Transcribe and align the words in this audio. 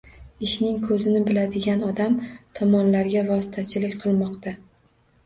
«Ishning 0.45 0.77
ko‘zini 0.85 1.19
biladigan 1.27 1.83
odam» 1.87 2.15
tomonlarga 2.61 3.21
vositachilik 3.29 3.95
qilmoqda. 4.05 4.55